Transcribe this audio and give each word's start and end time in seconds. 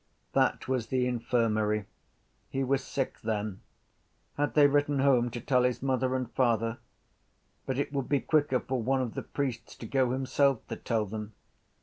That 0.33 0.67
was 0.67 0.87
the 0.87 1.05
infirmary. 1.05 1.85
He 2.49 2.63
was 2.63 2.83
sick 2.83 3.19
then. 3.21 3.61
Had 4.35 4.55
they 4.55 4.65
written 4.65 4.97
home 4.97 5.29
to 5.29 5.39
tell 5.39 5.61
his 5.61 5.83
mother 5.83 6.15
and 6.15 6.31
father? 6.31 6.79
But 7.67 7.77
it 7.77 7.93
would 7.93 8.09
be 8.09 8.19
quicker 8.19 8.59
for 8.59 8.81
one 8.81 9.03
of 9.03 9.13
the 9.13 9.21
priests 9.21 9.75
to 9.75 9.85
go 9.85 10.09
himself 10.09 10.67
to 10.69 10.75
tell 10.75 11.05
them. 11.05 11.33